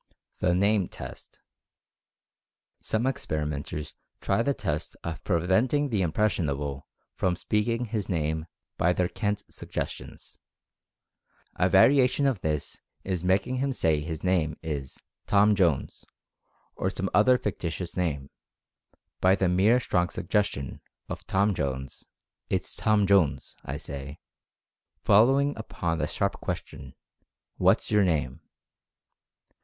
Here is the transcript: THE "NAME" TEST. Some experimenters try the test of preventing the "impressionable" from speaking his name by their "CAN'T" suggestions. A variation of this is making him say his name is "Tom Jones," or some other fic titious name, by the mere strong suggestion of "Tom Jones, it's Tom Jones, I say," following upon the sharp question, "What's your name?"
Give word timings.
THE 0.39 0.55
"NAME" 0.55 0.87
TEST. 0.87 1.41
Some 2.81 3.05
experimenters 3.05 3.93
try 4.19 4.41
the 4.41 4.55
test 4.55 4.97
of 5.03 5.23
preventing 5.23 5.89
the 5.89 6.01
"impressionable" 6.01 6.87
from 7.13 7.35
speaking 7.35 7.85
his 7.85 8.09
name 8.09 8.47
by 8.79 8.93
their 8.93 9.07
"CAN'T" 9.07 9.43
suggestions. 9.53 10.39
A 11.55 11.69
variation 11.69 12.25
of 12.25 12.41
this 12.41 12.81
is 13.03 13.23
making 13.23 13.57
him 13.57 13.71
say 13.71 13.99
his 13.99 14.23
name 14.23 14.57
is 14.63 14.97
"Tom 15.27 15.53
Jones," 15.53 16.03
or 16.75 16.89
some 16.89 17.07
other 17.13 17.37
fic 17.37 17.59
titious 17.59 17.95
name, 17.95 18.31
by 19.19 19.35
the 19.35 19.47
mere 19.49 19.79
strong 19.79 20.09
suggestion 20.09 20.81
of 21.09 21.27
"Tom 21.27 21.53
Jones, 21.53 22.07
it's 22.49 22.75
Tom 22.75 23.05
Jones, 23.05 23.55
I 23.63 23.77
say," 23.77 24.17
following 25.03 25.55
upon 25.55 25.99
the 25.99 26.07
sharp 26.07 26.41
question, 26.41 26.95
"What's 27.57 27.91
your 27.91 28.03
name?" 28.03 28.41